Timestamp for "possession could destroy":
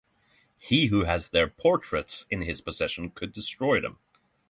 2.59-3.79